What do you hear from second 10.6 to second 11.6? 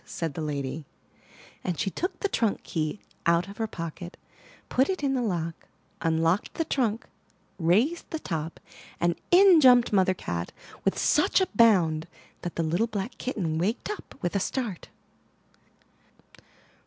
with such a